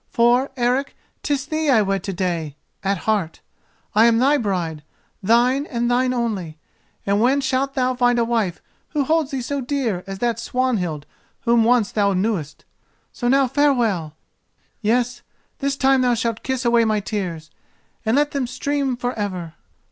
[0.09, 3.41] For, Eric, 'tis thee I wed to day—at heart
[3.93, 4.81] I am thy bride,
[5.21, 6.57] thine and thine only;
[7.05, 11.05] and when shalt thou find a wife who holds thee so dear as that Swanhild
[11.41, 12.65] whom once thou knewest?
[13.13, 14.15] So now farewell!
[14.81, 15.21] Yes,
[15.59, 17.51] this time thou shalt kiss away my tears;
[18.03, 19.53] then let them stream for ever.